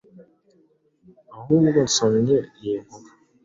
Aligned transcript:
ahubwo 1.35 1.79
nsomye 1.87 2.35
iyinkuru 2.59 3.07